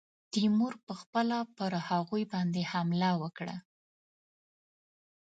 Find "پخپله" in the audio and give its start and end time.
0.87-1.39